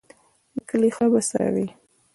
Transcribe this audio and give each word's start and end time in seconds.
د 0.55 0.57
کلي 0.69 0.89
خره 0.95 1.07
به 1.13 1.21
څروي. 1.29 1.67